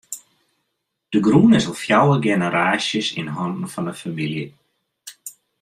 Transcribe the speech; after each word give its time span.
De 1.13 1.19
grûn 1.25 1.57
is 1.59 1.65
al 1.71 1.79
fjouwer 1.83 2.19
generaasjes 2.29 3.07
yn 3.19 3.33
hannen 3.35 3.71
fan 3.73 3.87
de 3.89 3.93
famylje. 4.01 4.47